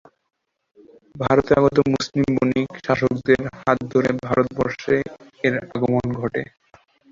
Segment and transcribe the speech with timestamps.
[1.15, 4.95] ভারতে আগত মুসলিম বণিক, শাসকদের হাত ধরে ভারতবর্ষে
[5.43, 6.41] এর আগমন ঘটে।